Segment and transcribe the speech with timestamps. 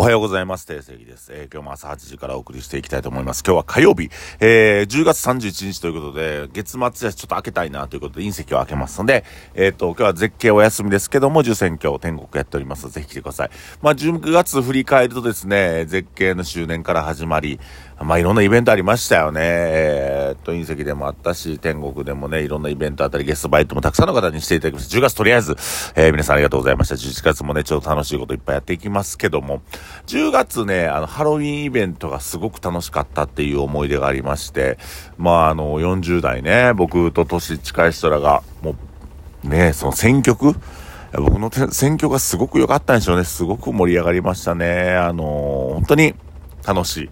[0.00, 0.66] おはようございます。
[0.66, 3.42] 定石です、えー、今日も朝8時からお送りしていきたいと思います。
[3.46, 4.08] 今日は火曜日、
[4.40, 12.88] えー、10月31日ということで、月末やちょっと開けたいなということで、隕石を開けますので、えっ、ー、と、今日は絶景お休みですけども、受選挙天国やっております。
[12.88, 13.50] ぜひ来てください。
[13.82, 17.60] まあ、10月振り返るとですね、絶景の周年から始まり、
[18.02, 19.40] まあ、いろんなイベントありましたよね。
[19.42, 24.96] えー、っと、隕石でもあったし、天国でもね、いろんなイベントあたり、ゲストバイトもたくさんの方にしていただきました。
[24.96, 25.52] 10月とりあえず、
[25.94, 26.94] えー、皆さんありがとうございました。
[26.94, 29.60] 11月もね、ちょっと楽しいこといっぱいやっていきますけども、
[30.06, 34.78] 10月ね、あの、ハロウィンイベントがすごく楽しかったっていう思い出がありまして、
[35.18, 38.76] まあ、あの、40代ね、僕と年近い人らが、も
[39.44, 40.54] う、ね、その選曲
[41.12, 43.24] 僕の選挙がすごく良かったんでしょうね。
[43.24, 44.92] すごく盛り上がりましたね。
[44.92, 45.24] あの
[45.74, 46.14] 本当に
[46.64, 47.10] 楽しい。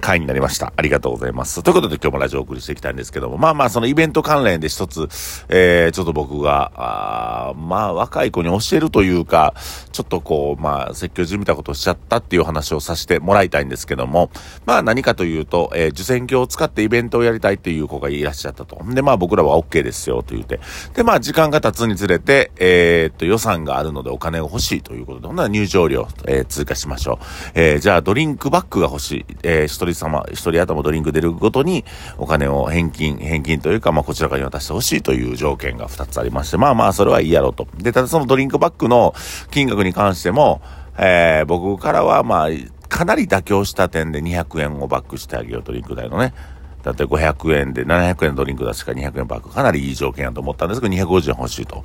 [0.00, 0.72] 回になりました。
[0.76, 1.62] ありがとうございます。
[1.62, 5.08] ということで今日もラジオをお送りしていきたいんですけども、まあまあそのイベント関連で一つ、
[5.48, 9.54] えー、ちょっと僕が、あまあ若い子に教えるというか、
[9.92, 14.30] ちょっとこう、まあ説教じみたことをしちゃったっていう話をさせてもらいたいんですけども、
[14.64, 18.80] まあ何かというと、えー、受選挙を使ってイベントをやりたいっていう子がいらっしゃったと。
[18.94, 20.60] で、まあ僕らは OK ですよと言って。
[20.94, 27.24] で、まあ時間が経つにつれて、えー、っと予算があるのでお金が欲しいということで、ほんなら入場料、えー、通過しましょう。
[27.54, 29.26] えー、じゃあドリンクバッグが欲しい。
[29.42, 31.84] えー、人様、一人頭ドリンク出るごとに
[32.16, 37.66] お金を返金、返金というか、まあ、こちら側に渡してほしいという条件が2つありまして、まあまあ、それはいいやろうと。
[37.76, 39.14] で、ただそのドリンクバッグの
[39.50, 40.60] 金額に関しても、
[40.98, 42.48] えー、僕からはまあ、
[42.88, 46.34] かなり妥協した点で200円をバックしてあげよう、ドリンク代のね。
[46.82, 51.82] だって500円で700円ドリンク出しか200円バックかなりいい条件やと思ったんですけど、250円欲しいと。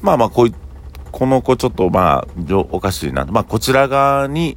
[0.00, 0.54] まあまあ、こうい
[1.10, 3.24] この子ちょっとまあ、おかしいな。
[3.26, 4.56] まあ、こちら側に、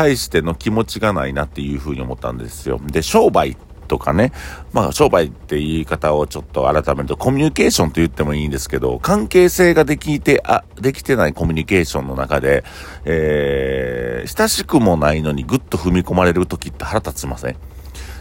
[0.00, 2.80] 対しての気持ちがないなっていうふうに思ったんですよ。
[2.86, 3.56] で、商売
[3.86, 4.32] とかね、
[4.72, 12.64] まあ商売って言い方をちょっと改めるとコミュニケーションと言ってもいいんですけど、関係性ができて、あ、できてないコミュニケーションの中で、
[13.04, 17.56] えー、親しくもないのにぐっと踏み込まれる時って腹立ちません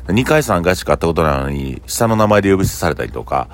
[0.07, 3.47] ？2回3回しか会ったことないのに、下の名前で呼び捨てされたりとか、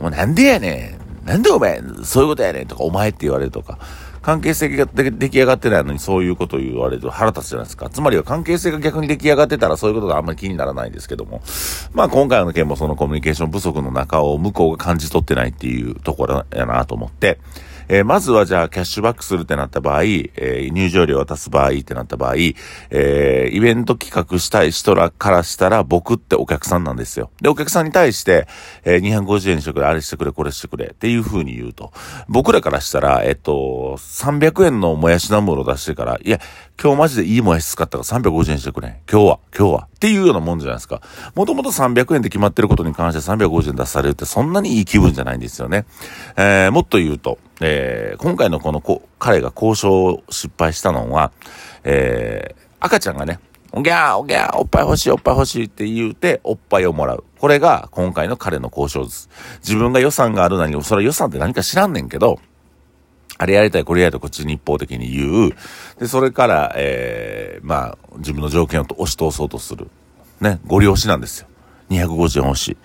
[0.00, 1.26] もうなんでやねん？
[1.26, 2.66] なんでお前、そういうことやねん？
[2.66, 3.78] とか、お前って言われるとか、
[4.26, 7.88] 関係性が出来上がってないのにそういうことを言われると腹立つじゃないですか。
[7.88, 11.42] つまりは関係性が逆に出来上がってたらそういうことがあんまり気にならないんですけども。
[11.92, 17.38] まあ今回の件もそのコミュニケーション不足の中を向こうが感じ取ってないっていうところやなと思って、
[17.88, 22.34] えー、まずはじゃあキャッシュバックするってなった場合、えー、入場料を渡す場合ってなった場合、
[22.90, 27.30] えー、イベント企画したい人らからしたら僕ってお客さんなんですよ。
[27.40, 28.48] で、お客さんに対して、
[28.84, 31.92] えー、250円にしてくれ、あれしてくれ、これしてくれっていう風に言うと。
[32.28, 36.40] 僕らからしたら、えっと、300円のもやしナムロ出してから、いや、
[36.82, 38.98] 今日マジでいいもやし使ったから350円してくれ。
[39.10, 39.88] 今日は、今日は。
[39.94, 41.02] っていうようなもんじゃないですか。
[41.34, 45.84] もともと300円で決まってることに関して350円出されるってそんなにいい気分じゃないんですよね。
[46.36, 51.30] えー、もっと言うと、えー、今回のこの子、彼が交渉を失敗したのは、
[51.84, 53.38] えー、赤ちゃんがね、
[53.72, 57.24] おぎゃーおぎゃーおっぱい欲しいおっぱい欲しいって言うて、おっぱいをもらう。
[57.38, 59.28] これが今回の彼の交渉です。
[59.58, 62.40] 自分が予算があるのに、それは予算って何か知らんねんけど、
[63.38, 65.50] あれやりたい、これやりたい、こっちに一方的に言う。
[65.98, 69.88] で、それから、えー、まあ、自分の条件を押し通そうとする。
[70.40, 71.48] ね、ご利用しなんですよ。
[71.90, 72.76] 250円欲し。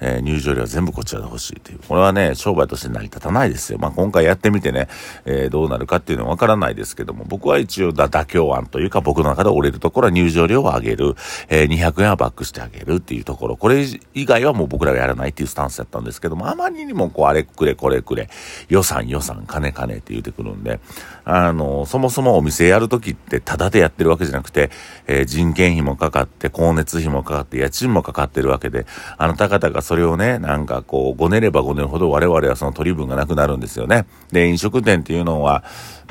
[0.00, 1.80] えー、入場料は全部こちらで欲しいという。
[1.86, 3.78] これはね、商売として成り立たないですよ。
[3.78, 4.88] まあ、今回やってみてね、
[5.24, 11.14] えー、どうなるかっていうのはわからないですけども、僕は一応妥協案というか、僕の中で折れるところは入場料を上げる、
[11.48, 18.28] えー、200円はバックしてあげるっていうところ、これ以外はもう僕らがやらないっていうスタンスだったんですけども、あまりにもこう、あれくれこれくれ、
[18.68, 20.80] 予算予算、金金って言うてくるんで、
[21.24, 24.70] あの、そもそもお店やるときってタダでやってるわけじゃなくて、
[25.06, 28.86] えー、人件費もかかって、光熱費もかかって、家賃もかかってるわけで、
[29.16, 34.04] あなた方がそれをね、なんかこう、ごねればごねるほど我々はその取り分がなくなるんですよね。
[34.30, 35.64] で、飲食店っていうのは、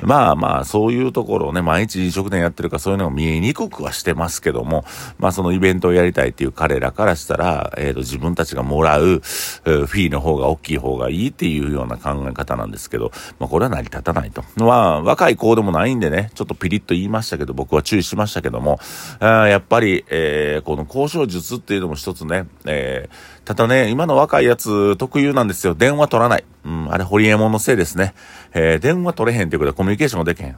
[0.03, 4.85] まあまあ、そういうところをね、毎日飲食店やってるかそういうのが見えにくくはしてますけども、
[5.17, 14.43] まあそのイベントをやりたいっていう彼らからしたら、えっ、ー、と、自分たちがもらう、フィーの方が大きい方がいいっていうような考え方なんですけど、まあこれは成り立たないと。
[14.57, 18.79] まあ、若い子でもないんでね、ちょっとピリッと言いましたけど、僕は注意しましたけども、
[19.19, 25.73] あやっぱり、えー、この交渉術っていうのも一つね、えー、ただね、今の若いやつ特有なんですよ。
[25.73, 26.43] 電話取らない。
[26.67, 28.13] うん、あれ、ホリエモンのせいですね。
[28.53, 30.57] えー、電話取れへんっていうことでコミュニケーションができへん。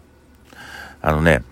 [1.01, 1.43] あのね、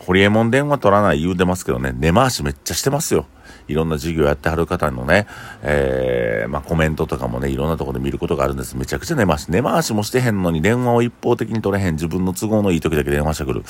[0.00, 3.26] ホリエモン電話取らない言うてますけどね、根回しめっちゃしてますよ。
[3.68, 5.28] いろんな授業やってはる方のね、
[5.62, 8.76] えー、まあ、コメントとかもね、いろんなところで見ることがあるんです。
[8.76, 9.46] めちゃくちゃ根回し。
[9.48, 11.92] 根回しもしてへんのに電話を一方的に取れへん。
[11.92, 13.62] 自分の都合のいい時だけ電話してくる。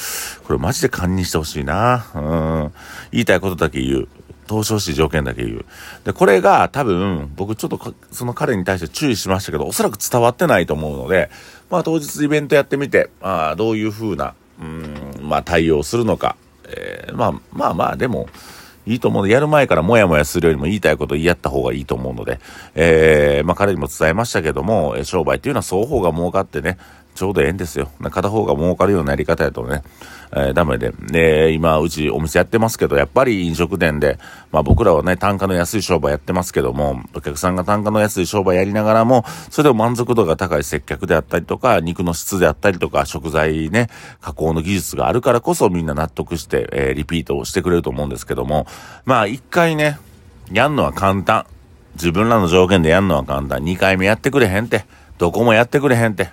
[0.45, 2.07] これマジで堪忍してほしいな。
[2.15, 2.73] うん。
[3.13, 4.09] 言いたいことだけ言う。
[4.51, 5.65] 投資し条件だけ言う。
[6.03, 11.31] で、これが多分、僕ちょっとその彼に対して注意しましたけど、おそらく伝わってないと思うので、
[11.71, 18.29] まあ当日イベントやってみて、あどういう風な、うん、まあ対応するのか、えー、まあまあまあでも、
[18.87, 22.41] いいと思うので、やる前からもやもやするよりも言いたいこと言い合った方がいいと思うので、
[22.75, 26.77] えー、まあ彼にも伝えましたけども、商売っていうのは双方が儲かってね、
[27.15, 27.89] ちょうどええんですよ。
[28.11, 29.83] 片方が儲かるようなやり方やとね、
[30.33, 30.93] えー、ダメで。
[30.93, 34.19] で、今、うちお店やってますけど、やっぱり飲食店で、
[34.53, 43.89] まあ僕らはね、単価の安い商売やってますけども、お客さんが単価の安い商売やりながらも、それでも満足度が高い接客であったりとか、肉の質であったりとか、食材ね、
[44.21, 48.67] 加工の技術があるからこそみんな納得して、えー、リピートをしてくれると思うんですけども、
[49.05, 49.99] まあ一回ね、
[50.53, 51.47] やんのは簡単。
[51.95, 53.63] 自分らの条件でやんのは簡単。
[53.63, 54.85] 2回目やってくれへんって。
[55.19, 56.31] どこもやってくれへんって。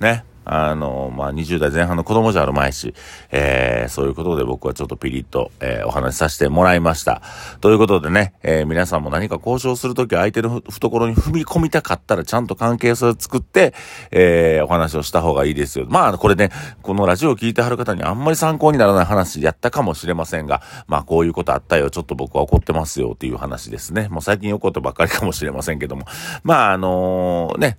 [0.00, 0.24] ね。
[0.44, 2.94] あの、まあ、20代前半の子供じゃあるまいし、
[3.30, 7.22] えー、そういうことで僕はちょっとピリッと、えー、お話しさせてもらいました。
[7.60, 13.74] ということでね、えー、皆さんも何か交渉するとき相手の懐に踏み込みたかったらちゃんと関係性を作って、
[14.10, 15.86] えー、お話をした方がいいですよ。
[15.88, 16.50] まあ、これね、
[16.82, 24.08] このラジオを聞いてはる方にあんまり参考にならない話やったかもしれませんが、まあ、こういうことあったよ、ちょっと僕は怒ってますよっていう話ですね。
[24.08, 26.06] もう最近怒ってばっかりかもしれませんけども。
[26.42, 27.78] まあ、あのー、ね、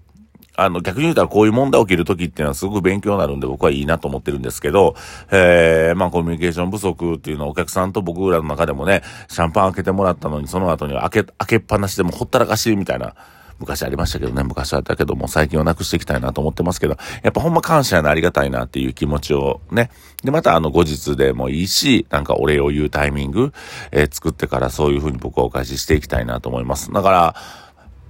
[0.57, 4.95] あの、逆に言うたらこういう問題起きるときっていうのはすごく勉強になるんで僕はいいなと思ってるんですけど、
[5.31, 13.15] えー、まあコミュニケーション不足っていうのはお客さんと僕らの中でもね、シャンパン開けてもらったのにその後には開け、開けっぱなしでもほったらかしみたいな。
[13.59, 19.91] 昔ありましたけどね、昔あったけども、最近はなくしていきたいなと思ってますけど、やっぱほんま感謝やな、ありがたいなっていう気持ちをね。
[20.23, 23.53] で、またあの後日でもいいし、なんかお礼を言うタイミング、
[23.91, 26.91] えー、作ってからそういうふうに僕はお返ししていきたいなと思います。
[26.91, 27.35] だから、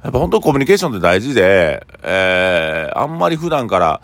[0.06, 4.02] やっぱ本当コミュニケーションって大事で、えー、あんまり普段から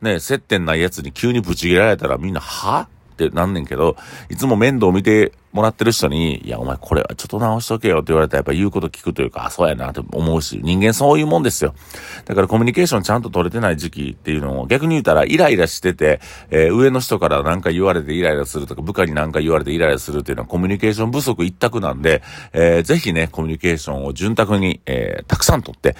[0.00, 2.88] ね、接点ないやつに急にブチ切られたらみんな、は？
[3.12, 3.96] ってなんねんけど、
[4.30, 11.74] いつも面倒見てもらってる人に、いや、お前これはちょっと直しとけよって言われたらやっぱ言うこと聞くというか、あ、そうやなって思うし、人間そういうもんですよ。
[12.24, 16.20] だからコミュニケーションちゃんと取れてない時期っていうのを逆に言うたらイライラしてて、
[16.50, 22.22] えー、上の人から何か言われてイライラするとか、部下に何か言われてイライラするっていうのはコミュニケーション不足一択なんで、
[22.52, 25.96] えー、ぜひね、コミュニケーションを潤沢に、えー、たくさん取って、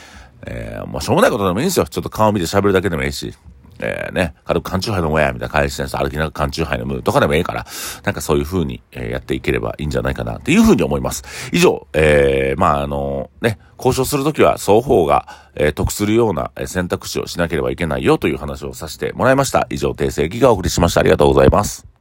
[0.47, 1.87] えー、もうしょうもないことでもいいんですよ。
[1.87, 3.35] ちょっと顔見て喋るだけでもいいし。
[3.83, 7.67] えー、ね、軽く缶中杯飲もうや、みたいな返しです歩きながら缶中杯飲むとかでもいいから、
[8.05, 11.25] なんかそういう風に、えー、やっていければいいんじゃないかな、っていう風に思います。
[11.53, 15.27] 以上、えー、まあ、あの、ね、交渉するときは双方が、
[15.57, 19.67] えー、得するような選択肢をしなければいけないよという話をさせてもらいました。
[19.71, 21.01] 以上、訂正儀がお送りしました。
[21.01, 21.87] ありがとうございます。